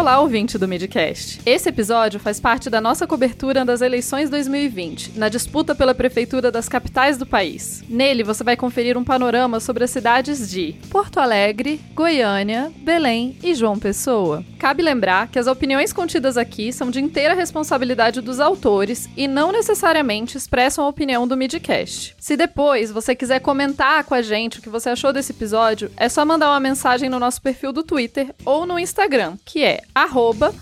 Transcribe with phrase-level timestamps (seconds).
[0.00, 1.42] Olá, ouvinte do Midcast.
[1.44, 6.70] Esse episódio faz parte da nossa cobertura das eleições 2020, na disputa pela prefeitura das
[6.70, 7.84] capitais do país.
[7.86, 13.54] Nele, você vai conferir um panorama sobre as cidades de Porto Alegre, Goiânia, Belém e
[13.54, 14.42] João Pessoa.
[14.58, 19.52] Cabe lembrar que as opiniões contidas aqui são de inteira responsabilidade dos autores e não
[19.52, 22.16] necessariamente expressam a opinião do Midcast.
[22.18, 26.08] Se depois você quiser comentar com a gente o que você achou desse episódio, é
[26.08, 29.82] só mandar uma mensagem no nosso perfil do Twitter ou no Instagram, que é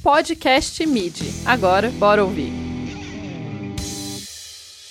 [0.03, 1.47] podcastmid.
[1.47, 2.51] Agora, bora ouvir.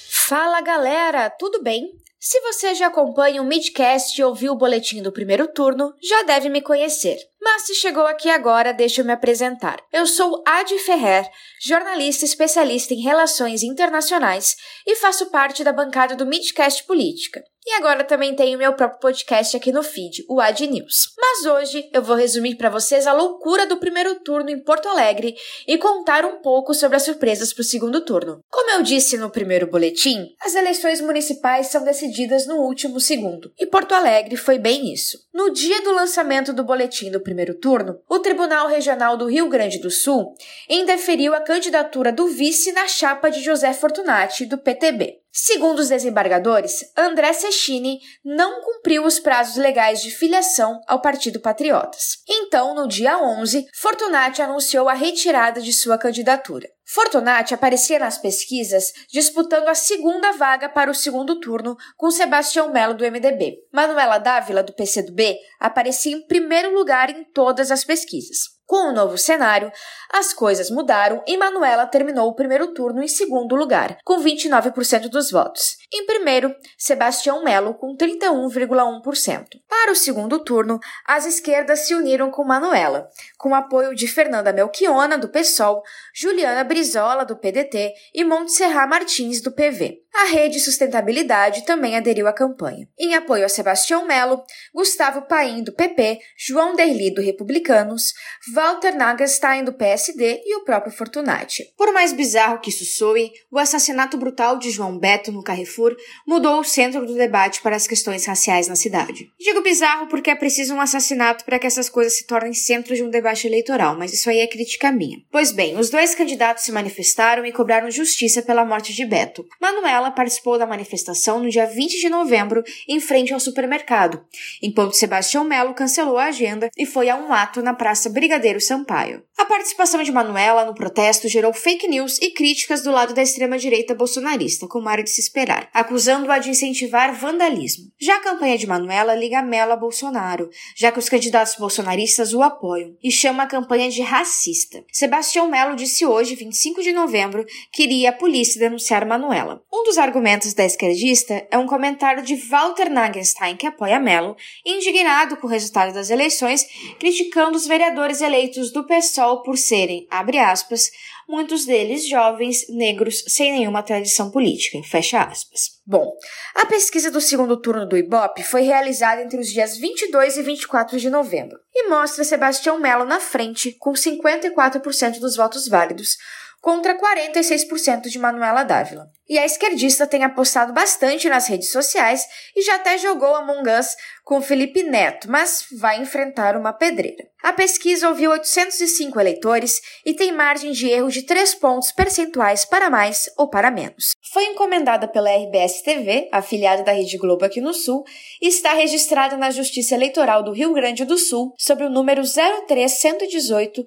[0.10, 1.92] Fala galera, tudo bem?
[2.20, 6.50] Se você já acompanha o Midcast e ouviu o boletim do primeiro turno, já deve
[6.50, 7.18] me conhecer.
[7.42, 9.80] Mas se chegou aqui agora, deixa eu me apresentar.
[9.94, 11.26] Eu sou Adi Ferrer,
[11.66, 17.42] jornalista especialista em relações internacionais e faço parte da bancada do Midcast Política.
[17.70, 21.12] E agora também tenho meu próprio podcast aqui no feed, o Ad News.
[21.18, 25.36] Mas hoje eu vou resumir para vocês a loucura do primeiro turno em Porto Alegre
[25.68, 28.40] e contar um pouco sobre as surpresas para o segundo turno.
[28.50, 33.66] Como eu disse no primeiro boletim, as eleições municipais são decididas no último segundo, e
[33.66, 35.18] Porto Alegre foi bem isso.
[35.34, 39.78] No dia do lançamento do boletim do primeiro turno, o Tribunal Regional do Rio Grande
[39.80, 40.34] do Sul
[40.70, 45.27] indeferiu a candidatura do vice na chapa de José Fortunati, do PTB.
[45.40, 52.18] Segundo os desembargadores, André Cecchini não cumpriu os prazos legais de filiação ao Partido Patriotas.
[52.28, 56.68] Então, no dia 11, Fortunati anunciou a retirada de sua candidatura.
[56.84, 62.96] Fortunati aparecia nas pesquisas disputando a segunda vaga para o segundo turno com Sebastião Melo
[62.96, 63.58] do MDB.
[63.72, 68.57] Manuela Dávila, do PCdoB, aparecia em primeiro lugar em todas as pesquisas.
[68.68, 69.72] Com o novo cenário,
[70.12, 75.32] as coisas mudaram e Manuela terminou o primeiro turno em segundo lugar, com 29% dos
[75.32, 75.78] votos.
[75.92, 79.46] Em primeiro, Sebastião Melo, com 31,1%.
[79.70, 85.18] Para o segundo turno, as esquerdas se uniram com Manuela, com apoio de Fernanda Melchiona,
[85.18, 85.82] do PSOL,
[86.14, 90.04] Juliana Brizola, do PDT e Montserrat Martins, do PV.
[90.20, 92.88] A Rede Sustentabilidade também aderiu à campanha.
[92.98, 98.14] Em apoio a Sebastião Melo, Gustavo Paim, do PP, João Derli, do Republicanos,
[98.52, 101.66] Walter Nagestein, do PSD e o próprio Fortunati.
[101.78, 105.96] Por mais bizarro que isso soe, o assassinato brutal de João Beto no Carrefour
[106.26, 109.32] mudou o centro do debate para as questões raciais na cidade.
[109.40, 113.04] Digo bizarro porque é preciso um assassinato para que essas coisas se tornem centro de
[113.04, 115.20] um debate eleitoral, mas isso aí é crítica minha.
[115.32, 119.46] Pois bem, os dois candidatos se manifestaram e cobraram justiça pela morte de Beto.
[119.62, 124.24] Manuela ela participou da manifestação no dia 20 de novembro em frente ao supermercado,
[124.62, 129.22] enquanto Sebastião Melo cancelou a agenda e foi a um ato na Praça Brigadeiro Sampaio.
[129.38, 133.94] A participação de Manuela no protesto gerou fake news e críticas do lado da extrema-direita
[133.94, 137.92] bolsonarista, como era de se esperar, acusando-a de incentivar vandalismo.
[138.00, 142.42] Já a campanha de Manuela liga Melo a Bolsonaro, já que os candidatos bolsonaristas o
[142.42, 144.84] apoiam, e chama a campanha de racista.
[144.92, 149.62] Sebastião Melo disse hoje, 25 de novembro, que iria a polícia denunciar Manuela.
[149.72, 155.38] Um dos argumentos da esquerdista é um comentário de Walter Nagenstein, que apoia Melo, indignado
[155.38, 156.66] com o resultado das eleições,
[157.00, 160.92] criticando os vereadores eleitos do PSOL por serem, abre aspas,
[161.28, 165.78] muitos deles jovens, negros, sem nenhuma tradição política, fecha aspas.
[165.86, 166.12] Bom,
[166.54, 171.00] a pesquisa do segundo turno do Ibope foi realizada entre os dias 22 e 24
[171.00, 176.18] de novembro e mostra Sebastião Melo na frente com 54% dos votos válidos,
[176.60, 179.08] contra 46% de Manuela Dávila.
[179.30, 183.96] E a esquerdista tem apostado bastante nas redes sociais e já até jogou Among Us
[184.24, 187.28] com Felipe Neto, mas vai enfrentar uma pedreira.
[187.42, 192.90] A pesquisa ouviu 805 eleitores e tem margem de erro de 3 pontos percentuais para
[192.90, 194.16] mais ou para menos.
[194.34, 198.04] Foi encomendada pela RBS TV, afiliada da Rede Globo aqui no Sul,
[198.42, 203.86] e está registrada na Justiça Eleitoral do Rio Grande do Sul sob o número 03118-2020.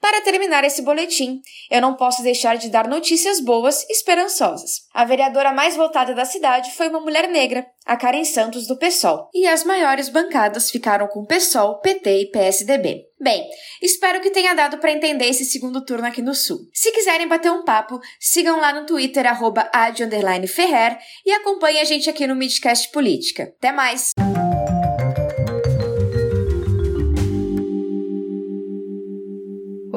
[0.00, 4.86] Para terminar esse boletim, eu não posso deixar de dar notícias boas esperançosas.
[4.92, 9.28] A vereadora mais votada da cidade foi uma mulher negra, a Karen Santos do PSOL,
[9.34, 13.08] e as maiores bancadas ficaram com PSOL, PT e PSDB.
[13.20, 13.44] Bem,
[13.82, 16.58] espero que tenha dado para entender esse segundo turno aqui no Sul.
[16.72, 19.68] Se quiserem bater um papo, sigam lá no Twitter, arroba
[20.48, 23.52] Ferrer, e acompanhem a gente aqui no Midcast Política.
[23.58, 24.12] Até mais!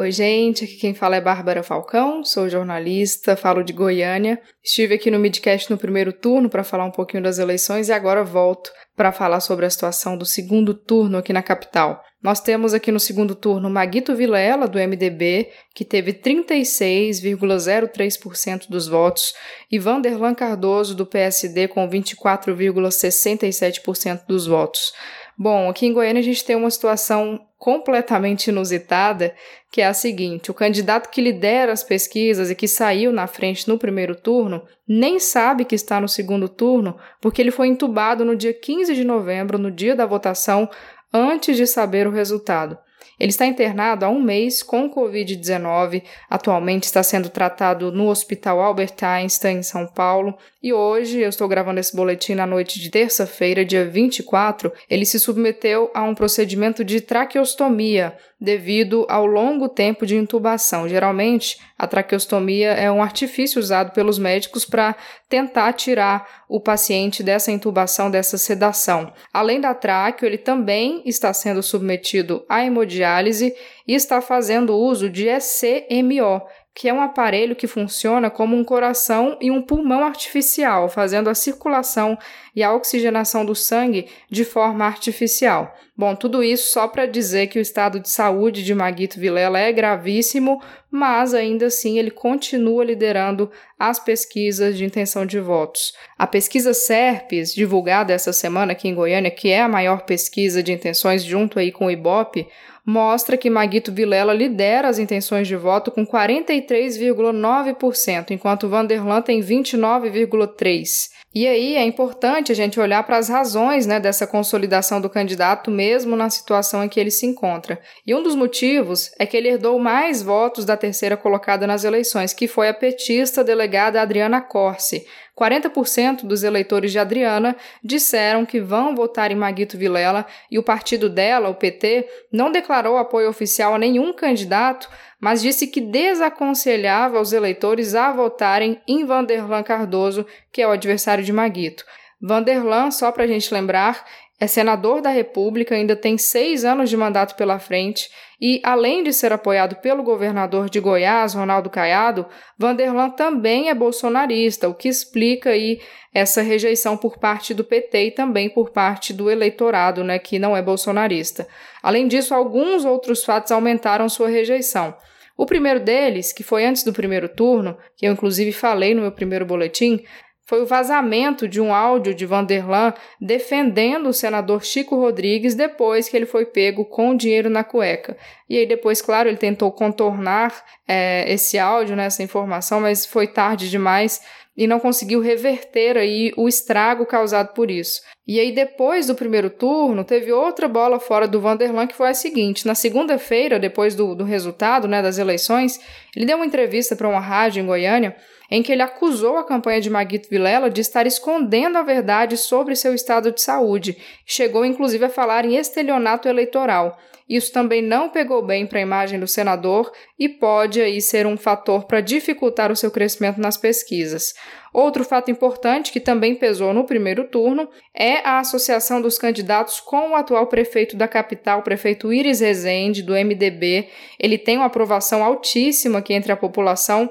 [0.01, 4.41] Oi, gente, aqui quem fala é Bárbara Falcão, sou jornalista, falo de Goiânia.
[4.63, 8.23] Estive aqui no Midcast no primeiro turno para falar um pouquinho das eleições e agora
[8.23, 12.03] volto para falar sobre a situação do segundo turno aqui na capital.
[12.19, 19.35] Nós temos aqui no segundo turno Maguito Vilela, do MDB, que teve 36,03% dos votos,
[19.71, 24.93] e Vanderlan Cardoso, do PSD, com 24,67% dos votos.
[25.37, 29.35] Bom, aqui em Goiânia a gente tem uma situação completamente inusitada,
[29.71, 33.67] que é a seguinte: o candidato que lidera as pesquisas e que saiu na frente
[33.67, 38.35] no primeiro turno nem sabe que está no segundo turno, porque ele foi entubado no
[38.35, 40.67] dia 15 de novembro, no dia da votação,
[41.13, 42.79] antes de saber o resultado.
[43.21, 48.95] Ele está internado há um mês com Covid-19, atualmente está sendo tratado no Hospital Albert
[49.03, 53.65] Einstein, em São Paulo, e hoje, eu estou gravando esse boletim na noite de terça-feira,
[53.65, 60.15] dia 24, ele se submeteu a um procedimento de traqueostomia devido ao longo tempo de
[60.15, 60.87] intubação.
[60.87, 64.95] Geralmente, a traqueostomia é um artifício usado pelos médicos para
[65.31, 69.13] tentar tirar o paciente dessa intubação, dessa sedação.
[69.31, 73.55] Além da tráqueo, ele também está sendo submetido à hemodiálise
[73.87, 76.41] e está fazendo uso de ECMO,
[76.73, 81.35] que é um aparelho que funciona como um coração e um pulmão artificial, fazendo a
[81.35, 82.17] circulação
[82.55, 85.75] e a oxigenação do sangue de forma artificial.
[85.95, 89.71] Bom, tudo isso só para dizer que o estado de saúde de Maguito Vilela é
[89.71, 95.93] gravíssimo, mas ainda assim ele continua liderando as pesquisas de intenção de votos.
[96.17, 100.71] A pesquisa SERPES, divulgada essa semana aqui em Goiânia, que é a maior pesquisa de
[100.71, 102.47] intenções junto aí com o IBOP,
[102.85, 111.09] mostra que Maguito Vilela lidera as intenções de voto com 43,9%, enquanto Vanderlan tem 29,3%.
[111.33, 115.71] E aí é importante a gente olhar para as razões né, dessa consolidação do candidato,
[115.71, 117.79] mesmo na situação em que ele se encontra.
[118.05, 122.33] E um dos motivos é que ele herdou mais votos da terceira colocada nas eleições,
[122.33, 125.05] que foi a petista delegada Adriana Corse,
[125.41, 131.09] 40% dos eleitores de Adriana disseram que vão votar em Maguito Vilela e o partido
[131.09, 134.87] dela, o PT, não declarou apoio oficial a nenhum candidato,
[135.19, 141.23] mas disse que desaconselhava os eleitores a votarem em Vanderlan Cardoso, que é o adversário
[141.23, 141.83] de Maguito.
[142.21, 144.05] Vanderlan, só para a gente lembrar,
[144.41, 148.09] é senador da República, ainda tem seis anos de mandato pela frente
[148.41, 152.25] e, além de ser apoiado pelo governador de Goiás, Ronaldo Caiado,
[152.57, 155.79] Vanderlan também é bolsonarista, o que explica aí
[156.11, 160.57] essa rejeição por parte do PT e também por parte do eleitorado, né, que não
[160.57, 161.47] é bolsonarista.
[161.83, 164.97] Além disso, alguns outros fatos aumentaram sua rejeição.
[165.37, 169.11] O primeiro deles, que foi antes do primeiro turno, que eu inclusive falei no meu
[169.11, 170.03] primeiro boletim,
[170.45, 176.17] foi o vazamento de um áudio de Vanderlan defendendo o senador Chico Rodrigues depois que
[176.17, 178.17] ele foi pego com dinheiro na cueca.
[178.49, 183.27] E aí depois, claro, ele tentou contornar é, esse áudio, né, essa informação, mas foi
[183.27, 184.21] tarde demais
[184.57, 188.01] e não conseguiu reverter aí o estrago causado por isso.
[188.27, 192.13] E aí depois do primeiro turno, teve outra bola fora do Vanderlan que foi a
[192.13, 195.79] seguinte, na segunda-feira, depois do, do resultado né, das eleições,
[196.15, 198.15] ele deu uma entrevista para uma rádio em Goiânia
[198.51, 202.75] em que ele acusou a campanha de Maguito Vilela de estar escondendo a verdade sobre
[202.75, 203.97] seu estado de saúde.
[204.25, 206.99] Chegou inclusive a falar em estelionato eleitoral.
[207.29, 209.89] Isso também não pegou bem para a imagem do senador
[210.19, 214.33] e pode aí ser um fator para dificultar o seu crescimento nas pesquisas.
[214.73, 220.09] Outro fato importante que também pesou no primeiro turno é a associação dos candidatos com
[220.09, 223.87] o atual prefeito da capital, prefeito Iris Rezende, do MDB.
[224.19, 227.09] Ele tem uma aprovação altíssima aqui entre a população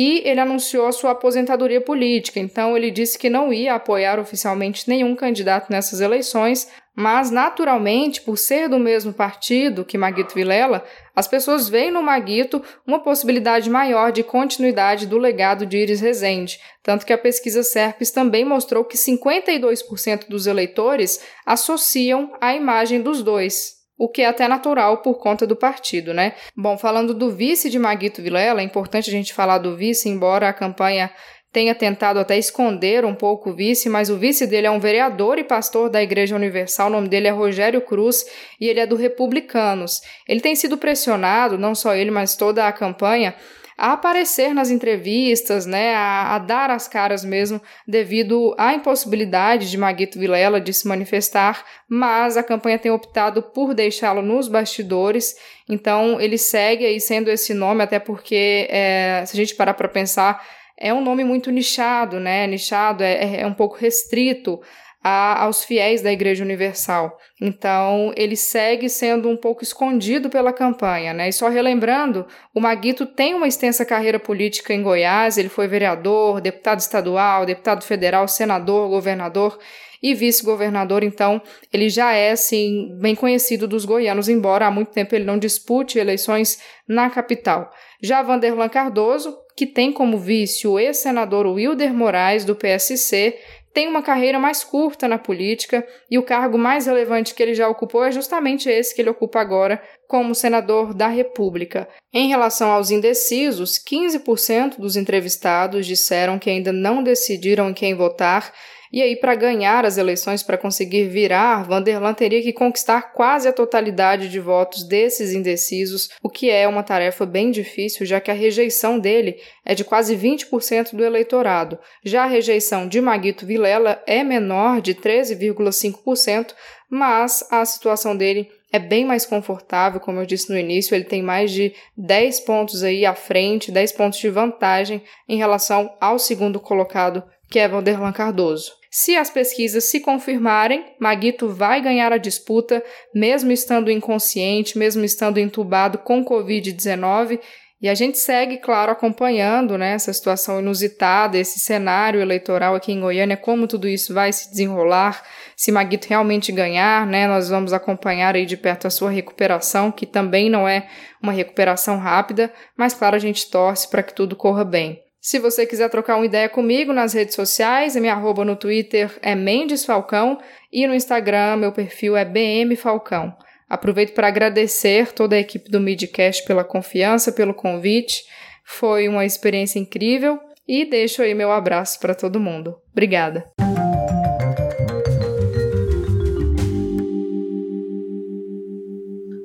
[0.00, 2.38] e ele anunciou a sua aposentadoria política.
[2.38, 8.38] Então, ele disse que não ia apoiar oficialmente nenhum candidato nessas eleições, mas, naturalmente, por
[8.38, 10.84] ser do mesmo partido que Maguito Vilela,
[11.16, 16.60] as pessoas veem no Maguito uma possibilidade maior de continuidade do legado de Iris Rezende,
[16.80, 23.20] tanto que a pesquisa Serpes também mostrou que 52% dos eleitores associam a imagem dos
[23.20, 26.34] dois o que é até natural por conta do partido, né?
[26.56, 30.48] Bom, falando do vice de Maguito Vilela, é importante a gente falar do vice, embora
[30.48, 31.10] a campanha
[31.50, 35.38] tenha tentado até esconder um pouco o vice, mas o vice dele é um vereador
[35.38, 38.24] e pastor da Igreja Universal, o nome dele é Rogério Cruz
[38.60, 40.00] e ele é do Republicanos.
[40.28, 43.34] Ele tem sido pressionado, não só ele, mas toda a campanha,
[43.78, 49.78] a aparecer nas entrevistas, né, a, a, dar as caras mesmo, devido à impossibilidade de
[49.78, 55.36] Maguito Vilela de se manifestar, mas a campanha tem optado por deixá-lo nos bastidores,
[55.68, 59.88] então ele segue aí sendo esse nome, até porque, é, se a gente parar para
[59.88, 60.44] pensar,
[60.76, 64.60] é um nome muito nichado, né, nichado, é, é um pouco restrito
[65.02, 67.16] a, aos fiéis da Igreja Universal.
[67.40, 71.28] Então, ele segue sendo um pouco escondido pela campanha, né?
[71.28, 76.40] E só relembrando, o Maguito tem uma extensa carreira política em Goiás, ele foi vereador,
[76.40, 79.58] deputado estadual, deputado federal, senador, governador
[80.02, 85.14] e vice-governador, então ele já é assim bem conhecido dos goianos, embora há muito tempo
[85.14, 87.70] ele não dispute eleições na capital.
[88.00, 93.36] Já Vanderlan Cardoso, que tem como vice o ex-senador Wilder Moraes do PSC,
[93.78, 97.68] tem uma carreira mais curta na política e o cargo mais relevante que ele já
[97.68, 101.88] ocupou é justamente esse que ele ocupa agora como senador da República.
[102.12, 108.52] Em relação aos indecisos, 15% dos entrevistados disseram que ainda não decidiram em quem votar
[108.92, 113.52] e aí, para ganhar as eleições, para conseguir virar, Vanderlan teria que conquistar quase a
[113.52, 118.34] totalidade de votos desses indecisos, o que é uma tarefa bem difícil, já que a
[118.34, 121.78] rejeição dele é de quase 20% do eleitorado.
[122.02, 126.54] Já a rejeição de Maguito Vilela é menor, de 13,5%,
[126.90, 131.22] mas a situação dele é bem mais confortável, como eu disse no início, ele tem
[131.22, 136.60] mais de 10 pontos aí à frente, 10 pontos de vantagem em relação ao segundo
[136.60, 138.77] colocado, que é Vanderlan Cardoso.
[138.90, 142.82] Se as pesquisas se confirmarem, Maguito vai ganhar a disputa,
[143.14, 147.38] mesmo estando inconsciente, mesmo estando entubado com Covid-19.
[147.80, 153.00] E a gente segue, claro, acompanhando né, essa situação inusitada, esse cenário eleitoral aqui em
[153.00, 155.22] Goiânia, como tudo isso vai se desenrolar,
[155.54, 160.06] se Maguito realmente ganhar, né, nós vamos acompanhar aí de perto a sua recuperação, que
[160.06, 160.88] também não é
[161.22, 165.00] uma recuperação rápida, mas claro, a gente torce para que tudo corra bem.
[165.20, 169.18] Se você quiser trocar uma ideia comigo nas redes sociais, a minha arroba no Twitter
[169.20, 170.38] é Mendes Falcão
[170.72, 173.36] e no Instagram meu perfil é BM Falcão.
[173.68, 178.22] Aproveito para agradecer toda a equipe do Midcast pela confiança, pelo convite.
[178.64, 182.76] Foi uma experiência incrível e deixo aí meu abraço para todo mundo.
[182.92, 183.50] Obrigada.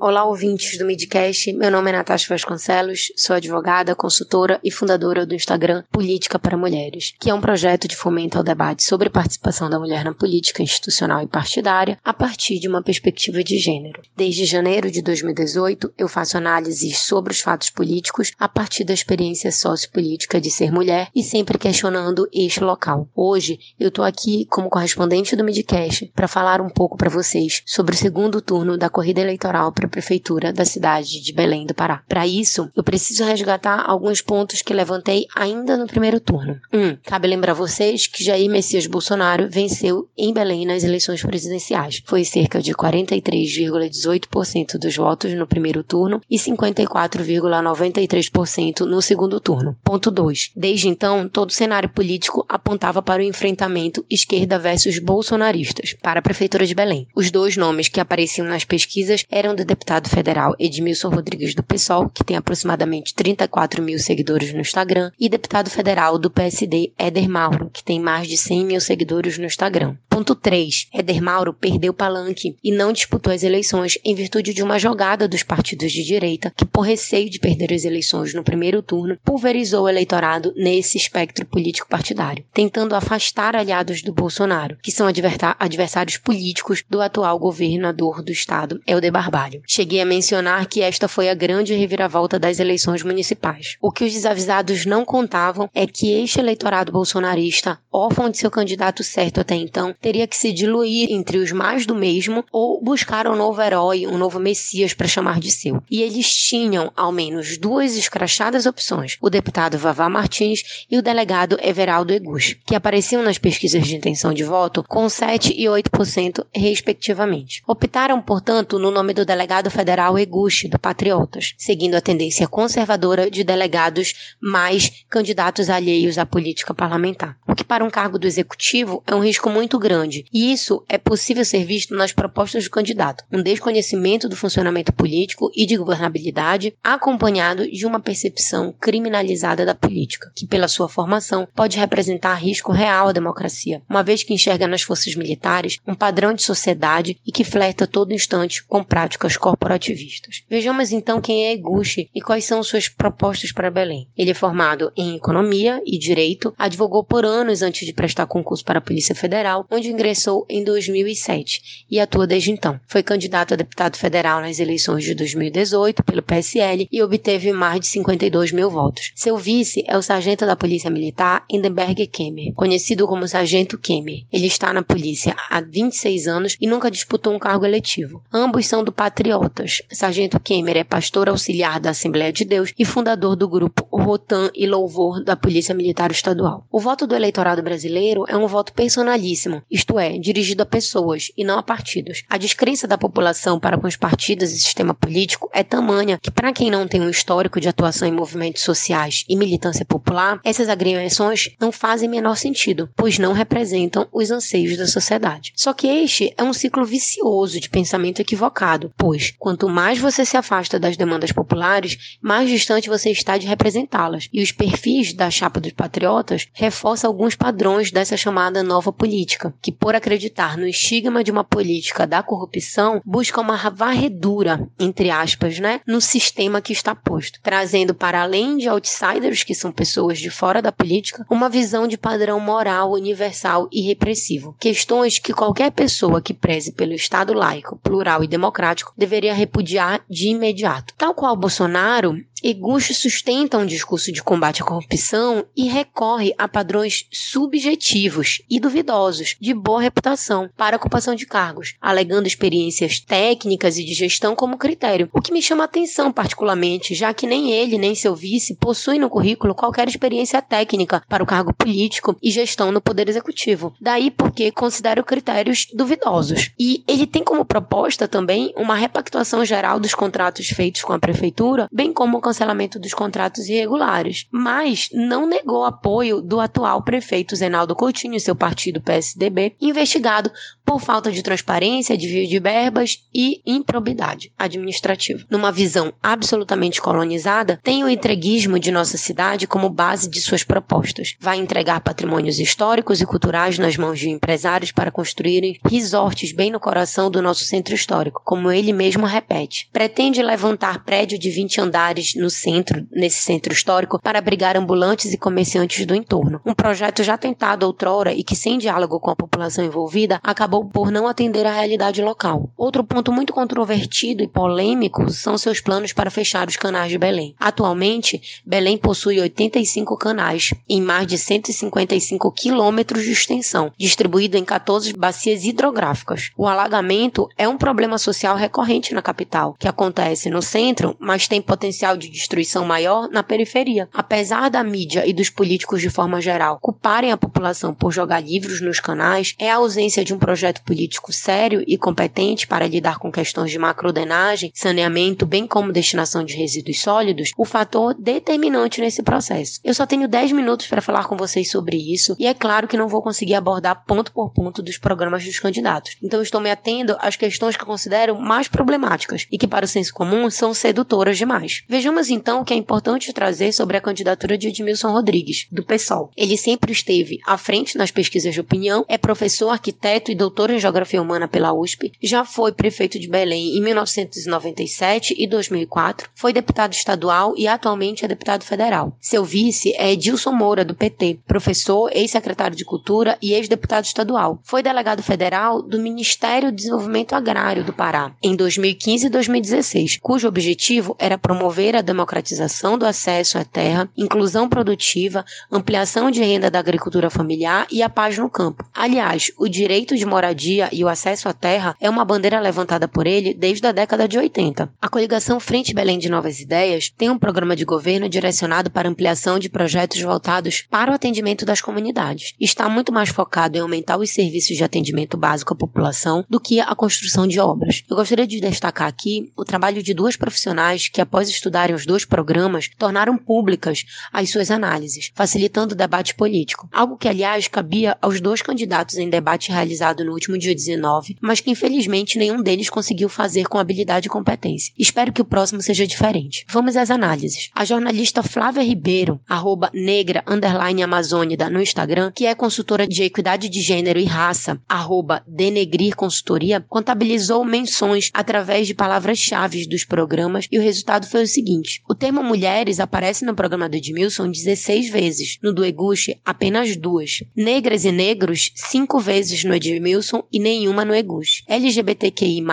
[0.05, 1.53] Olá, ouvintes do Midcast.
[1.53, 7.13] Meu nome é Natasha Vasconcelos, sou advogada, consultora e fundadora do Instagram Política para Mulheres,
[7.17, 11.21] que é um projeto de fomento ao debate sobre participação da mulher na política institucional
[11.21, 14.01] e partidária a partir de uma perspectiva de gênero.
[14.13, 19.53] Desde janeiro de 2018, eu faço análises sobre os fatos políticos a partir da experiência
[19.53, 23.07] sociopolítica de ser mulher e sempre questionando este local.
[23.15, 27.95] Hoje, eu estou aqui como correspondente do Midcast para falar um pouco para vocês sobre
[27.95, 32.01] o segundo turno da corrida eleitoral para prefeitura da cidade de Belém do Pará.
[32.09, 36.59] Para isso, eu preciso resgatar alguns pontos que levantei ainda no primeiro turno.
[36.73, 36.79] 1.
[36.79, 42.01] Um, cabe lembrar vocês que Jair Messias Bolsonaro venceu em Belém nas eleições presidenciais.
[42.05, 49.77] Foi cerca de 43,18% dos votos no primeiro turno e 54,93% no segundo turno.
[49.83, 50.53] Ponto 2.
[50.55, 56.23] Desde então, todo o cenário político apontava para o enfrentamento esquerda versus bolsonaristas para a
[56.23, 57.07] prefeitura de Belém.
[57.15, 62.09] Os dois nomes que apareciam nas pesquisas eram do deputado federal Edmilson Rodrigues do PSOL,
[62.09, 67.69] que tem aproximadamente 34 mil seguidores no Instagram, e deputado federal do PSD Éder Mauro,
[67.69, 69.97] que tem mais de 100 mil seguidores no Instagram.
[70.09, 70.87] Ponto 3.
[70.93, 75.43] Éder Mauro perdeu palanque e não disputou as eleições em virtude de uma jogada dos
[75.43, 79.89] partidos de direita que, por receio de perder as eleições no primeiro turno, pulverizou o
[79.89, 87.01] eleitorado nesse espectro político partidário, tentando afastar aliados do Bolsonaro, que são adversários políticos do
[87.01, 89.62] atual governador do estado, Helder Barbalho.
[89.65, 93.77] Cheguei a mencionar que esta foi a grande reviravolta das eleições municipais.
[93.81, 99.03] O que os desavisados não contavam é que este eleitorado bolsonarista, órfão de seu candidato
[99.03, 103.35] certo até então, teria que se diluir entre os mais do mesmo ou buscar um
[103.35, 105.81] novo herói, um novo messias para chamar de seu.
[105.89, 111.57] E eles tinham ao menos duas escrachadas opções: o deputado Vavá Martins e o delegado
[111.61, 117.63] Everaldo Egus, que apareciam nas pesquisas de intenção de voto com 7 e 8% respectivamente.
[117.65, 123.29] Optaram, portanto, no nome do delegado delegado federal Eguchi, do Patriotas, seguindo a tendência conservadora
[123.29, 127.37] de delegados mais candidatos alheios à política parlamentar.
[127.47, 130.97] O que para um cargo do executivo é um risco muito grande, e isso é
[130.97, 136.73] possível ser visto nas propostas do candidato, um desconhecimento do funcionamento político e de governabilidade,
[136.83, 143.09] acompanhado de uma percepção criminalizada da política, que pela sua formação pode representar risco real
[143.09, 147.43] à democracia, uma vez que enxerga nas forças militares um padrão de sociedade e que
[147.43, 150.41] flerta todo instante com práticas corporativistas.
[150.49, 154.07] Vejamos então quem é Eguchi e quais são suas propostas para Belém.
[154.17, 158.79] Ele é formado em Economia e Direito, advogou por anos antes de prestar concurso para
[158.79, 162.79] a Polícia Federal, onde ingressou em 2007 e atua desde então.
[162.87, 167.87] Foi candidato a deputado federal nas eleições de 2018 pelo PSL e obteve mais de
[167.87, 169.11] 52 mil votos.
[169.13, 174.23] Seu vice é o sargento da Polícia Militar Hindenberg Kemmer, conhecido como Sargento Kemmer.
[174.31, 178.23] Ele está na polícia há 26 anos e nunca disputou um cargo eletivo.
[178.31, 179.81] Ambos são do Patriota Patriotas.
[179.91, 184.67] Sargento Kemer é pastor auxiliar da Assembleia de Deus e fundador do grupo Rotan e
[184.67, 186.65] Louvor da Polícia Militar Estadual.
[186.71, 191.43] O voto do eleitorado brasileiro é um voto personalíssimo, isto é, dirigido a pessoas e
[191.43, 192.23] não a partidos.
[192.29, 196.53] A descrença da população para com os partidos e sistema político é tamanha que, para
[196.53, 201.49] quem não tem um histórico de atuação em movimentos sociais e militância popular, essas agremiações
[201.59, 205.53] não fazem menor sentido, pois não representam os anseios da sociedade.
[205.55, 210.37] Só que este é um ciclo vicioso de pensamento equivocado, pois quanto mais você se
[210.37, 214.27] afasta das demandas populares, mais distante você está de representá-las.
[214.31, 219.71] E os perfis da chapa dos patriotas reforçam alguns padrões dessa chamada nova política, que
[219.71, 225.81] por acreditar no estigma de uma política da corrupção, busca uma varredura, entre aspas, né,
[225.87, 230.61] no sistema que está posto, trazendo para além de outsiders, que são pessoas de fora
[230.61, 234.55] da política, uma visão de padrão moral universal e repressivo.
[234.59, 240.29] Questões que qualquer pessoa que preze pelo Estado laico, plural e democrático deveria repudiar de
[240.29, 240.95] imediato.
[240.97, 247.07] Tal qual Bolsonaro, Eguchi sustenta um discurso de combate à corrupção e recorre a padrões
[247.09, 253.85] subjetivos e duvidosos de boa reputação para a ocupação de cargos, alegando experiências técnicas e
[253.85, 257.95] de gestão como critério, o que me chama atenção particularmente, já que nem ele nem
[257.95, 262.81] seu vice possuem no currículo qualquer experiência técnica para o cargo político e gestão no
[262.81, 263.73] poder executivo.
[263.79, 266.51] Daí porque considero critérios duvidosos.
[266.59, 271.69] E ele tem como proposta também uma repactuação geral dos contratos feitos com a prefeitura,
[271.71, 277.75] bem como o cancelamento dos contratos irregulares, mas não negou apoio do atual prefeito Zenaldo
[277.75, 280.31] Coutinho e seu partido PSDB, investigado
[280.65, 285.23] por falta de transparência, desvio de verbas e improbidade administrativa.
[285.29, 291.15] Numa visão absolutamente colonizada, tem o entreguismo de nossa cidade como base de suas propostas.
[291.19, 296.59] Vai entregar patrimônios históricos e culturais nas mãos de empresários para construírem resorts bem no
[296.59, 299.69] coração do nosso centro histórico, como ele mesmo repete.
[299.71, 305.17] Pretende levantar prédio de 20 andares no centro, nesse centro histórico, para abrigar ambulantes e
[305.17, 306.39] comerciantes do entorno.
[306.45, 310.89] Um projeto já tentado outrora e que, sem diálogo com a população envolvida, acabou por
[310.89, 312.49] não atender à realidade local.
[312.55, 317.35] Outro ponto muito controvertido e polêmico são seus planos para fechar os canais de Belém.
[317.37, 324.93] Atualmente, Belém possui 85 canais, em mais de 155 quilômetros de extensão, distribuído em 14
[324.93, 326.31] bacias hidrográficas.
[326.37, 331.41] O alagamento é um problema social recorrente na capital, que acontece no centro, mas tem
[331.41, 333.89] potencial de destruição maior na periferia.
[333.93, 338.61] Apesar da mídia e dos políticos de forma geral culparem a população por jogar livros
[338.61, 343.11] nos canais, é a ausência de um projeto político sério e competente para lidar com
[343.11, 349.59] questões de macrodenagem, saneamento, bem como destinação de resíduos sólidos, o fator determinante nesse processo.
[349.63, 352.77] Eu só tenho 10 minutos para falar com vocês sobre isso e é claro que
[352.77, 355.97] não vou conseguir abordar ponto por ponto dos programas dos candidatos.
[356.01, 359.67] Então estou me atendo às questões que eu considero mais problemáticas e que para o
[359.67, 361.63] senso comum são sedutoras demais.
[361.67, 366.09] Vejamos Vejamos então que é importante trazer sobre a candidatura de Edmilson Rodrigues, do PSOL.
[366.17, 370.57] Ele sempre esteve à frente nas pesquisas de opinião, é professor, arquiteto e doutor em
[370.57, 376.73] Geografia Humana pela USP, já foi prefeito de Belém em 1997 e 2004, foi deputado
[376.73, 378.97] estadual e atualmente é deputado federal.
[378.99, 384.39] Seu vice é Edilson Moura, do PT, professor, ex-secretário de Cultura e ex-deputado estadual.
[384.43, 390.27] Foi delegado federal do Ministério do Desenvolvimento Agrário do Pará em 2015 e 2016, cujo
[390.27, 396.59] objetivo era promover a democratização do acesso à terra, inclusão produtiva, ampliação de renda da
[396.59, 398.65] agricultura familiar e a paz no campo.
[398.73, 403.05] Aliás, o direito de moradia e o acesso à terra é uma bandeira levantada por
[403.05, 404.71] ele desde a década de 80.
[404.81, 409.37] A coligação Frente Belém de Novas Ideias tem um programa de governo direcionado para ampliação
[409.37, 412.33] de projetos voltados para o atendimento das comunidades.
[412.39, 416.59] Está muito mais focado em aumentar os serviços de atendimento básico à população do que
[416.59, 417.83] a construção de obras.
[417.89, 422.05] Eu gostaria de destacar aqui o trabalho de duas profissionais que, após estudarem os dois
[422.05, 426.69] programas tornaram públicas as suas análises, facilitando o debate político.
[426.71, 431.39] Algo que, aliás, cabia aos dois candidatos em debate realizado no último dia 19, mas
[431.39, 434.73] que infelizmente nenhum deles conseguiu fazer com habilidade e competência.
[434.77, 436.45] Espero que o próximo seja diferente.
[436.49, 437.49] Vamos às análises.
[437.53, 443.49] A jornalista Flávia Ribeiro, arroba negra, underline amazônida no Instagram, que é consultora de equidade
[443.49, 450.57] de gênero e raça, arroba denegrir consultoria, contabilizou menções através de palavras-chave dos programas e
[450.57, 451.81] o resultado foi o seguinte 20.
[451.89, 457.23] O termo mulheres aparece no programa do Edmilson 16 vezes, no do Eguchi apenas duas.
[457.35, 461.43] Negras e negros, cinco vezes no Edmilson e nenhuma no Eguchi.
[461.47, 462.43] LGBTQI+,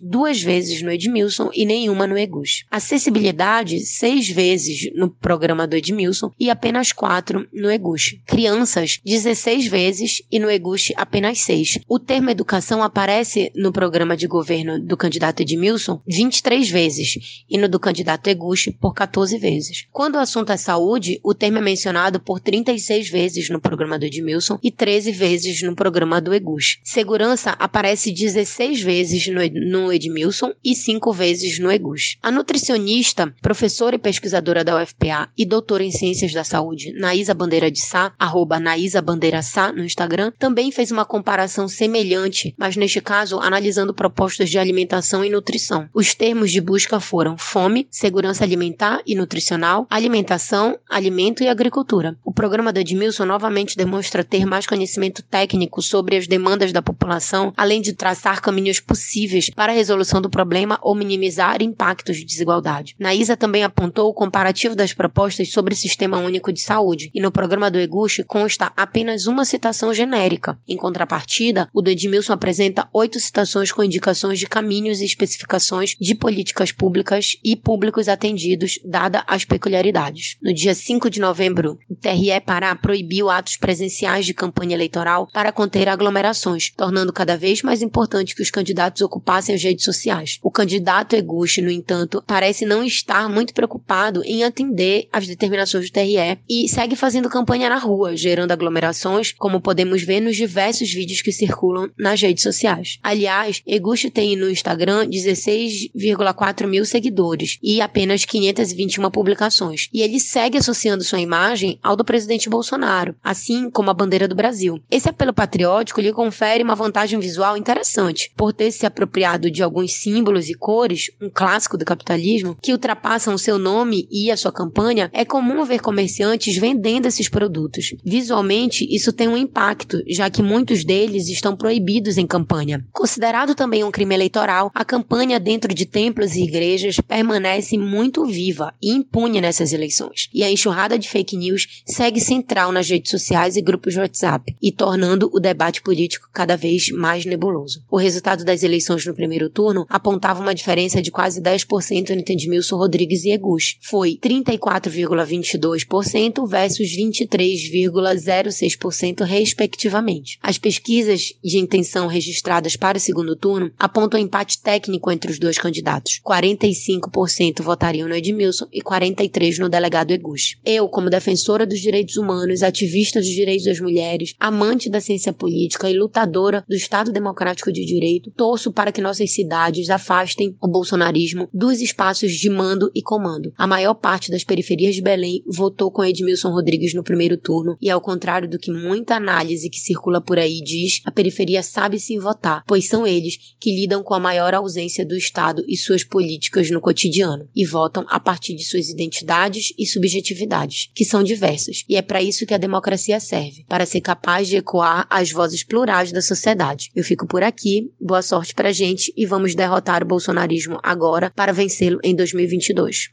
[0.00, 2.64] duas vezes no Edmilson e nenhuma no Eguchi.
[2.70, 8.20] Acessibilidade, seis vezes no programa do Edmilson e apenas quatro no Eguchi.
[8.26, 11.78] Crianças, 16 vezes e no Eguchi apenas seis.
[11.88, 17.68] O termo educação aparece no programa de governo do candidato Edmilson 23 vezes e no
[17.68, 19.86] do candidato Eguchi por 14 vezes.
[19.92, 24.06] Quando o assunto é saúde, o termo é mencionado por 36 vezes no programa do
[24.06, 26.78] Edmilson e 13 vezes no programa do Eguchi.
[26.84, 32.18] Segurança aparece 16 vezes no, Edmilson e 5 vezes no Eguchi.
[32.22, 37.70] A nutricionista, professora e pesquisadora da UFPA e doutora em ciências da saúde, Naísa Bandeira
[37.70, 43.00] de Sá, arroba Naísa Bandeira Sá no Instagram, também fez uma comparação semelhante, mas neste
[43.00, 45.88] caso analisando propostas de alimentação e nutrição.
[45.92, 52.16] Os termos de busca foram fome, segurança alimentar e nutricional, alimentação, alimento e agricultura.
[52.24, 57.52] O programa do Edmilson novamente demonstra ter mais conhecimento técnico sobre as demandas da população,
[57.56, 62.94] além de traçar caminhos possíveis para a resolução do problema ou minimizar impactos de desigualdade.
[62.98, 67.32] Naísa também apontou o comparativo das propostas sobre o Sistema Único de Saúde, e no
[67.32, 70.58] programa do Eguchi consta apenas uma citação genérica.
[70.68, 76.14] Em contrapartida, o do Edmilson apresenta oito citações com indicações de caminhos e especificações de
[76.14, 78.35] políticas públicas e públicos atendidos,
[78.84, 80.36] dada as peculiaridades.
[80.42, 85.52] No dia 5 de novembro, o TRE Pará proibiu atos presenciais de campanha eleitoral para
[85.52, 90.38] conter aglomerações, tornando cada vez mais importante que os candidatos ocupassem as redes sociais.
[90.42, 95.92] O candidato Eguchi, no entanto, parece não estar muito preocupado em atender às determinações do
[95.92, 101.22] TRE e segue fazendo campanha na rua, gerando aglomerações, como podemos ver nos diversos vídeos
[101.22, 102.98] que circulam nas redes sociais.
[103.02, 110.58] Aliás, Eguchi tem no Instagram 16,4 mil seguidores e apenas 521 publicações, e ele segue
[110.58, 114.80] associando sua imagem ao do presidente Bolsonaro, assim como a bandeira do Brasil.
[114.90, 119.92] Esse apelo patriótico lhe confere uma vantagem visual interessante, por ter se apropriado de alguns
[119.92, 124.52] símbolos e cores, um clássico do capitalismo, que ultrapassam o seu nome e a sua
[124.52, 127.94] campanha, é comum ver comerciantes vendendo esses produtos.
[128.04, 132.84] Visualmente, isso tem um impacto, já que muitos deles estão proibidos em campanha.
[132.92, 138.74] Considerado também um crime eleitoral, a campanha dentro de templos e igrejas permanece muito viva
[138.82, 140.28] e impune nessas eleições.
[140.32, 144.56] E a enxurrada de fake news segue central nas redes sociais e grupos de WhatsApp,
[144.62, 147.82] e tornando o debate político cada vez mais nebuloso.
[147.90, 152.76] O resultado das eleições no primeiro turno apontava uma diferença de quase 10% entre Edmilson
[152.76, 153.78] Rodrigues e Eguchi.
[153.80, 160.38] Foi 34,22% versus 23,06% respectivamente.
[160.42, 165.38] As pesquisas de intenção registradas para o segundo turno apontam um empate técnico entre os
[165.38, 166.20] dois candidatos.
[166.24, 170.58] 45% votariam no Edmilson e 43% no delegado Eguchi.
[170.64, 175.90] Eu, como defensora dos direitos humanos, ativista dos direitos das mulheres, amante da ciência política
[175.90, 181.48] e lutadora do Estado Democrático de Direito, torço para que nossas cidades afastem o bolsonarismo
[181.52, 183.52] dos espaços de mando e comando.
[183.56, 187.88] A maior parte das periferias de Belém votou com Edmilson Rodrigues no primeiro turno e,
[187.88, 192.18] ao contrário do que muita análise que circula por aí diz, a periferia sabe sim
[192.18, 196.70] votar, pois são eles que lidam com a maior ausência do Estado e suas políticas
[196.70, 201.84] no cotidiano e votam a partir de suas identidades e subjetividades, que são diversas.
[201.88, 205.62] E é para isso que a democracia serve, para ser capaz de ecoar as vozes
[205.62, 206.90] plurais da sociedade.
[206.94, 211.52] Eu fico por aqui, boa sorte pra gente e vamos derrotar o bolsonarismo agora para
[211.52, 213.10] vencê-lo em 2022.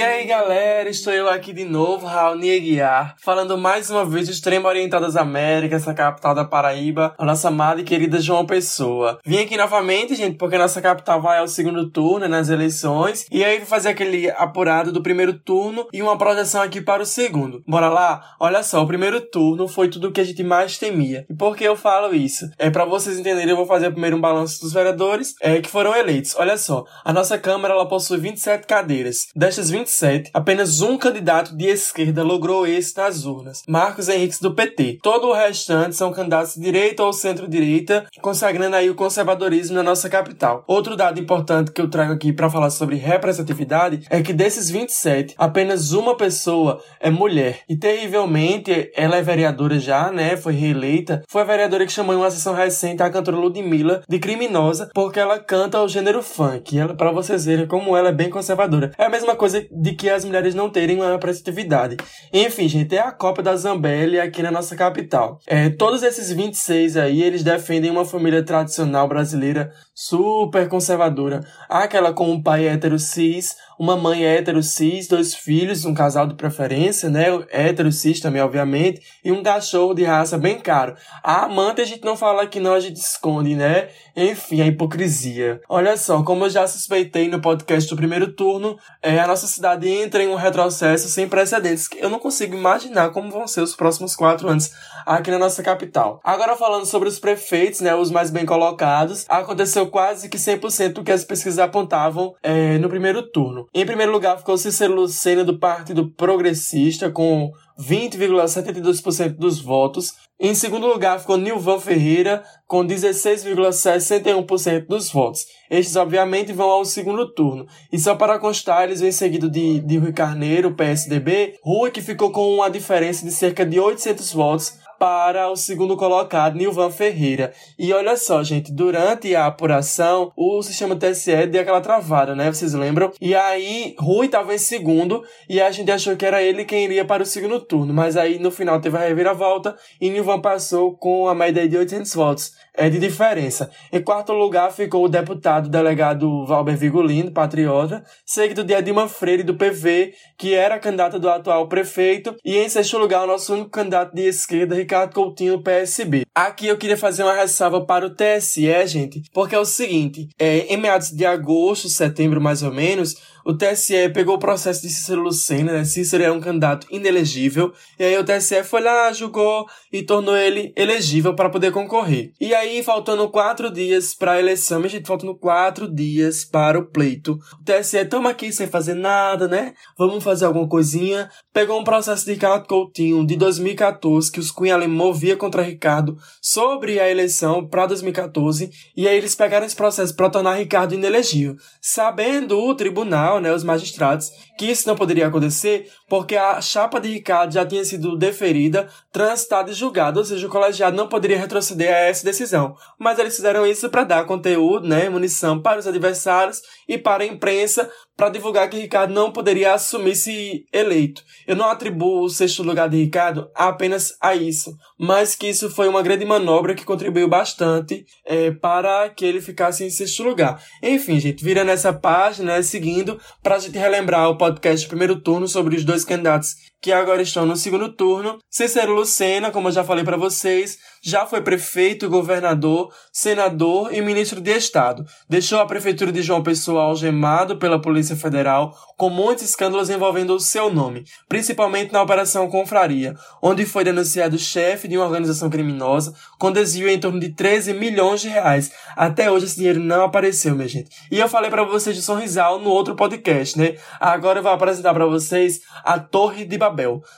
[0.00, 4.32] E aí galera, estou eu aqui de novo, Raoni Aguiar, falando mais uma vez do
[4.32, 9.18] extremo oriental das Américas, essa capital da Paraíba, a nossa amada e querida João Pessoa.
[9.26, 13.44] Vim aqui novamente, gente, porque nossa capital vai ao segundo turno, né, nas eleições, e
[13.44, 17.62] aí vou fazer aquele apurado do primeiro turno e uma projeção aqui para o segundo.
[17.68, 18.36] Bora lá?
[18.40, 21.26] Olha só, o primeiro turno foi tudo o que a gente mais temia.
[21.28, 22.48] E por que eu falo isso?
[22.58, 25.94] É para vocês entenderem, eu vou fazer primeiro um balanço dos vereadores é, que foram
[25.94, 26.34] eleitos.
[26.38, 29.26] Olha só, a nossa Câmara ela possui 27 cadeiras.
[29.36, 34.54] Destas 27 2007, apenas um candidato de esquerda logrou êxito nas urnas, Marcos Henriques do
[34.54, 35.00] PT.
[35.02, 40.08] Todo o restante são candidatos de direita ou centro-direita, consagrando aí o conservadorismo na nossa
[40.08, 40.64] capital.
[40.66, 45.34] Outro dado importante que eu trago aqui para falar sobre representatividade é que desses 27,
[45.36, 47.60] apenas uma pessoa é mulher.
[47.68, 50.36] E terrivelmente, ela é vereadora já, né?
[50.36, 51.22] Foi reeleita.
[51.28, 55.18] Foi a vereadora que chamou em uma sessão recente a cantora Ludmilla de criminosa porque
[55.18, 56.78] ela canta o gênero funk.
[56.78, 58.92] Ela, para vocês verem como ela é bem conservadora.
[58.96, 61.96] É a mesma coisa de que as mulheres não terem uma representatividade.
[62.32, 65.38] Enfim, gente, é a Copa da Zambelli aqui na nossa capital.
[65.46, 71.44] É, todos esses 26 aí, eles defendem uma família tradicional brasileira super conservadora.
[71.68, 76.34] Aquela com um pai hétero cis, uma mãe hétero cis, dois filhos, um casal de
[76.34, 77.26] preferência, né?
[77.50, 80.96] Hétero cis também, obviamente, e um cachorro de raça bem caro.
[81.22, 83.88] A amante a gente não fala que não, a gente esconde, né?
[84.16, 85.60] Enfim, a hipocrisia.
[85.68, 89.86] Olha só, como eu já suspeitei no podcast do primeiro turno, é, a nossa cidade
[89.86, 91.88] entra em um retrocesso sem precedentes.
[91.98, 94.70] Eu não consigo imaginar como vão ser os próximos quatro anos
[95.04, 96.20] aqui na nossa capital.
[96.24, 101.04] Agora falando sobre os prefeitos, né, os mais bem colocados, aconteceu quase que 100% do
[101.04, 103.66] que as pesquisas apontavam é, no primeiro turno.
[103.74, 110.14] Em primeiro lugar ficou Cícero Lucena do Partido Progressista com 20,72% dos votos.
[110.38, 115.44] Em segundo lugar ficou Nilvan Ferreira, com 16,61% dos votos.
[115.70, 117.66] Estes, obviamente, vão ao segundo turno.
[117.92, 121.58] E só para constar, eles vêm seguido de, de Rui Carneiro, PSDB.
[121.62, 126.56] Rui, que ficou com uma diferença de cerca de 800 votos para o segundo colocado,
[126.56, 127.54] Nilvan Ferreira.
[127.78, 132.52] E olha só, gente, durante a apuração, o sistema TSE deu aquela travada, né?
[132.52, 133.10] Vocês lembram?
[133.18, 137.02] E aí, Rui estava em segundo e a gente achou que era ele quem iria
[137.02, 137.94] para o segundo turno.
[137.94, 142.14] Mas aí, no final, teve a reviravolta e Nilvan passou com a média de 800
[142.14, 143.70] votos é de diferença.
[143.92, 149.54] Em quarto lugar ficou o deputado delegado Valber Vigolino, patriota, seguido de Edilma Freire, do
[149.54, 154.14] PV, que era candidata do atual prefeito, e em sexto lugar o nosso único candidato
[154.14, 156.24] de esquerda, Ricardo Coutinho, do PSB.
[156.34, 160.60] Aqui eu queria fazer uma ressalva para o TSE, gente, porque é o seguinte, é,
[160.72, 165.22] em meados de agosto, setembro mais ou menos, o TSE pegou o processo de Cícero
[165.22, 165.84] Lucena, né?
[165.84, 170.72] Cícero era um candidato inelegível, e aí o TSE foi lá, julgou e tornou ele
[170.76, 172.32] elegível para poder concorrer.
[172.40, 177.38] E aí, faltando quatro dias para a eleição, gente faltando quatro dias para o pleito,
[177.60, 179.74] o TSE, toma aqui sem fazer nada, né?
[179.98, 181.30] Vamos fazer alguma coisinha.
[181.52, 186.98] Pegou um processo de Ricardo Coutinho de 2014, que os Cunha movia contra Ricardo sobre
[186.98, 191.56] a eleição para 2014, e aí eles pegaram esse processo para tornar Ricardo inelegível.
[191.80, 197.08] Sabendo o tribunal, né, os magistrados, que isso não poderia acontecer porque a chapa de
[197.08, 201.88] Ricardo já tinha sido deferida, transitada e julgada, ou seja, o colegiado não poderia retroceder
[201.88, 202.76] a essa decisão.
[202.98, 207.26] Mas eles fizeram isso para dar conteúdo, né, munição para os adversários e para a
[207.26, 211.22] imprensa para divulgar que Ricardo não poderia assumir-se eleito.
[211.46, 215.88] Eu não atribuo o sexto lugar de Ricardo apenas a isso, mas que isso foi
[215.88, 220.62] uma grande manobra que contribuiu bastante é, para que ele ficasse em sexto lugar.
[220.82, 224.49] Enfim, gente, virando essa página, né, seguindo, para a gente relembrar o podcast
[224.88, 228.38] primeiro turno sobre os dois candidatos que agora estão no segundo turno.
[228.48, 234.40] Cícero Lucena, como eu já falei para vocês, já foi prefeito, governador, senador e ministro
[234.40, 235.04] de Estado.
[235.28, 240.40] Deixou a prefeitura de João Pessoa algemado pela Polícia Federal com muitos escândalos envolvendo o
[240.40, 246.52] seu nome, principalmente na Operação Confraria, onde foi denunciado chefe de uma organização criminosa com
[246.52, 248.70] desvio em torno de 13 milhões de reais.
[248.96, 250.90] Até hoje esse dinheiro não apareceu, minha gente.
[251.10, 253.76] E eu falei para vocês de Sorrisal no outro podcast, né?
[253.98, 256.69] Agora eu vou apresentar para vocês a Torre de.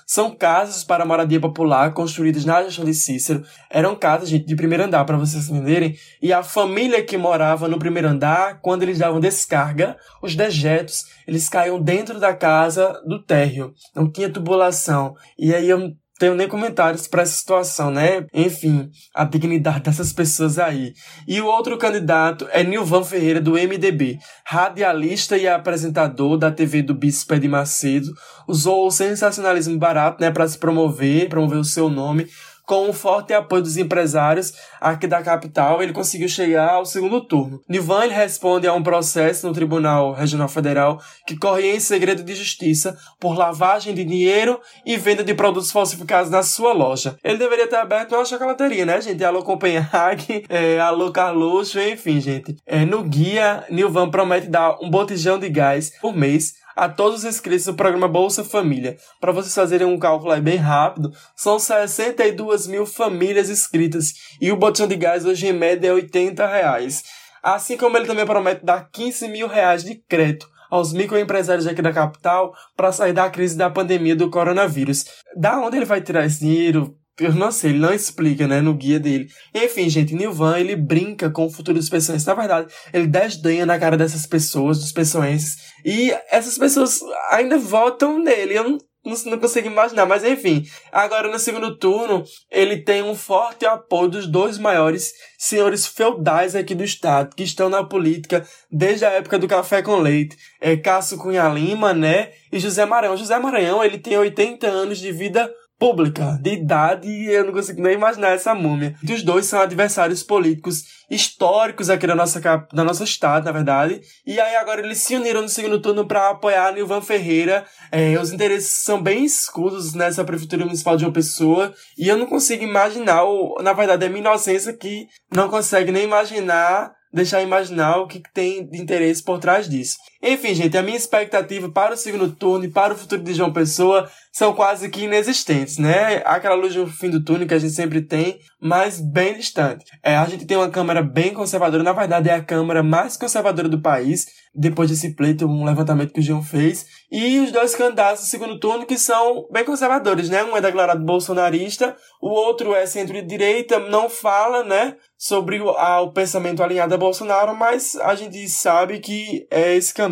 [0.07, 3.45] São casas para moradia popular construídas na gestão de Cícero.
[3.71, 5.97] Eram casas, gente, de primeiro andar, para vocês entenderem.
[6.21, 11.49] E a família que morava no primeiro andar, quando eles davam descarga, os dejetos, eles
[11.49, 13.73] caíam dentro da casa do térreo.
[13.95, 15.15] Não tinha tubulação.
[15.39, 18.25] E aí eu tenho nem comentários para essa situação, né?
[18.33, 20.95] Enfim, a dignidade dessas pessoas aí.
[21.27, 26.95] E o outro candidato é Nilvan Ferreira, do MDB, radialista e apresentador da TV do
[26.95, 28.13] Bispo de Macedo.
[28.47, 32.29] Usou o sensacionalismo barato, né, para se promover, promover o seu nome
[32.67, 37.61] com o forte apoio dos empresários aqui da capital, ele conseguiu chegar ao segundo turno.
[37.69, 42.97] Nivan responde a um processo no Tribunal Regional Federal que corria em segredo de justiça
[43.21, 47.17] por lavagem de dinheiro e venda de produtos falsificados na sua loja.
[47.23, 49.25] Ele deveria ter aberto uma chocolateria, né, gente?
[49.25, 52.57] Alô Copenhague, é, alô Carluxo, enfim, gente.
[52.67, 57.25] É, no guia, Nilvan promete dar um botijão de gás por mês a todos os
[57.25, 58.97] inscritos do programa Bolsa Família.
[59.21, 64.57] Para vocês fazerem um cálculo aí bem rápido, são 62 mil famílias inscritas e o
[64.57, 67.03] botão de gás hoje em média é 80 reais.
[67.43, 71.93] Assim como ele também promete dar 15 mil reais de crédito aos microempresários aqui da
[71.93, 75.05] capital para sair da crise da pandemia do coronavírus.
[75.37, 76.97] Da onde ele vai tirar esse dinheiro?
[77.21, 79.29] Eu não sei, ele não explica, né, no guia dele.
[79.55, 82.27] Enfim, gente, Nilvan, ele brinca com o futuro dos pessoenses.
[82.27, 85.57] Na verdade, ele desdenha na cara dessas pessoas, dos pessoenses.
[85.85, 88.57] E essas pessoas ainda votam nele.
[88.57, 90.65] Eu não não, não consigo imaginar, mas enfim.
[90.93, 96.75] Agora, no segundo turno, ele tem um forte apoio dos dois maiores senhores feudais aqui
[96.75, 100.37] do estado, que estão na política desde a época do café com leite.
[100.61, 102.31] É Cássio Cunha Lima, né?
[102.53, 103.17] E José Maranhão.
[103.17, 107.83] José Maranhão, ele tem 80 anos de vida pública, de idade, e eu não consigo
[107.83, 108.95] nem imaginar essa múmia.
[109.03, 112.41] E os dois são adversários políticos históricos aqui da nossa,
[112.73, 114.01] da nossa estado, na verdade.
[114.25, 117.65] E aí agora eles se uniram no segundo turno para apoiar Nilvan Ferreira.
[117.91, 121.75] É, os interesses são bem escudos nessa prefeitura municipal de uma pessoa.
[121.99, 126.05] E eu não consigo imaginar, ou, na verdade é minha inocência que não consegue nem
[126.05, 129.97] imaginar deixar imaginar o que tem de interesse por trás disso.
[130.23, 133.53] Enfim, gente, a minha expectativa para o segundo turno e para o futuro de João
[133.53, 136.23] Pessoa são quase que inexistentes, né?
[136.25, 139.85] Aquela luz no fim do túnel que a gente sempre tem, mas bem distante.
[140.03, 143.69] É, a gente tem uma Câmara bem conservadora, na verdade é a Câmara mais conservadora
[143.69, 148.23] do país, depois desse pleito, um levantamento que o João fez, e os dois candidatos
[148.23, 150.45] do segundo turno que são bem conservadores, né?
[150.45, 156.13] Um é declarado bolsonarista, o outro é centro-direita, não fala, né, sobre o, a, o
[156.13, 160.12] pensamento alinhado a Bolsonaro, mas a gente sabe que é esse caminho,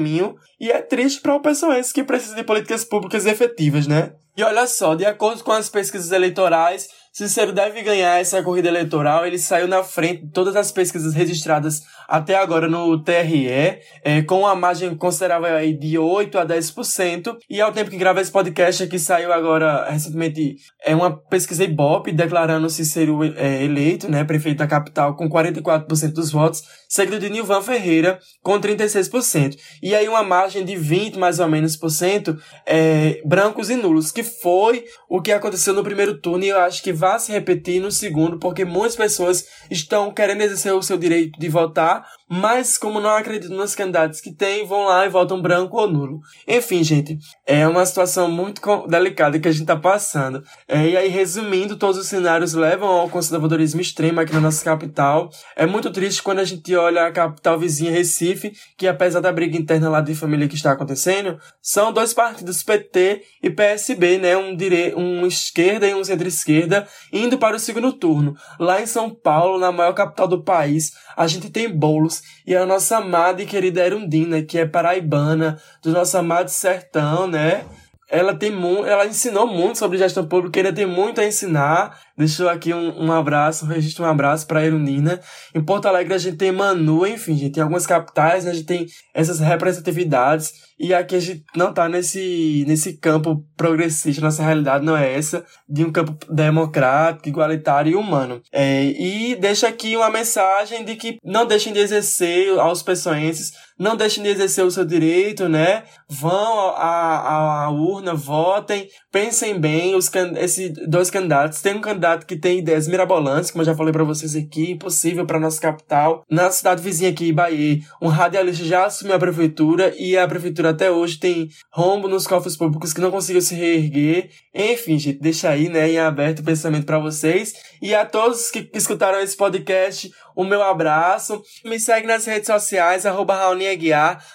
[0.59, 4.13] e é triste para o pessoense que precisa de políticas públicas efetivas, né?
[4.37, 9.27] E olha só, de acordo com as pesquisas eleitorais, Cícero deve ganhar essa corrida eleitoral.
[9.27, 14.41] Ele saiu na frente de todas as pesquisas registradas até agora no TRE, é, com
[14.41, 17.37] uma margem considerável aí de 8 a 10%.
[17.49, 22.13] E ao tempo que grava esse podcast aqui, saiu agora recentemente é uma pesquisa Ibope
[22.13, 27.63] declarando Cícero é, eleito, né, prefeito da capital, com 44% dos votos, seguido de Nilvan
[27.63, 29.57] Ferreira, com 36%.
[29.83, 34.11] E aí uma margem de 20 mais ou menos por cento é, brancos e nulos,
[34.11, 37.81] que foi o que aconteceu no primeiro turno e eu acho que vai se repetir
[37.81, 43.01] no segundo, porque muitas pessoas estão querendo exercer o seu direito de votar, mas como
[43.01, 46.21] não acreditam nos candidatos que tem, vão lá e votam branco ou nulo.
[46.47, 50.41] Enfim, gente, é uma situação muito delicada que a gente está passando.
[50.69, 55.29] É, e aí, resumindo, todos os cenários levam ao conservadorismo extremo aqui na nossa capital.
[55.57, 59.59] É muito triste quando a gente olha a capital vizinha Recife, que apesar da briga
[59.59, 64.37] interna lá de família que está acontecendo, são dois partidos PT e PSB, né?
[64.37, 64.95] Um, dire...
[64.95, 68.37] um esquerda e um centro-esquerda, indo para o segundo turno.
[68.61, 72.67] Lá em São Paulo, na maior capital do país, a gente tem bolos e a
[72.67, 77.65] nossa amada e querida Erundina, que é paraibana, do nosso amado sertão, né?
[78.09, 78.53] Ela tem
[78.87, 82.01] ela ensinou muito sobre gestão pública, ainda tem muito a ensinar.
[82.21, 85.19] Deixou aqui um, um abraço, um registro, um abraço para a Erundina.
[85.55, 88.51] Em Porto Alegre a gente tem Manu, enfim, a gente tem algumas capitais, né?
[88.51, 90.53] a gente tem essas representatividades.
[90.79, 95.45] E aqui a gente não tá nesse, nesse campo progressista, nossa realidade não é essa,
[95.69, 98.43] de um campo democrático, igualitário e humano.
[98.53, 103.97] É, e deixa aqui uma mensagem de que não deixem de exercer aos pessoenses, não
[103.97, 105.85] deixem de exercer o seu direito, né?
[106.09, 111.63] Vão à, à urna, votem, pensem bem, os, esses dois candidatos.
[111.63, 115.27] Tem um candidato que tem ideias mirabolantes, como eu já falei para vocês aqui, impossível
[115.27, 116.25] para nossa capital.
[116.31, 120.91] Na cidade vizinha aqui, Bahia, um radialista já assumiu a prefeitura e a prefeitura até
[120.91, 124.31] hoje tem rombo nos cofres públicos que não conseguiu se reerguer.
[124.53, 127.55] Enfim, gente, deixa aí, né, em aberto o pensamento para vocês.
[127.81, 131.41] E a todos que escutaram esse podcast, o meu abraço.
[131.65, 133.39] Me segue nas redes sociais, arroba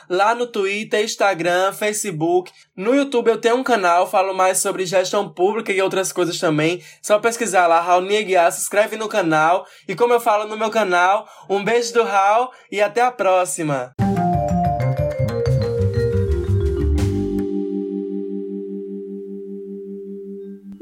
[0.10, 2.52] lá no Twitter, Instagram, Facebook.
[2.76, 6.82] No YouTube eu tenho um canal, falo mais sobre gestão pública e outras coisas também.
[7.02, 9.66] Só pesquisar lá, Raulinha se inscreve no canal.
[9.88, 14.05] E como eu falo no meu canal, um beijo do Raul e até a próxima!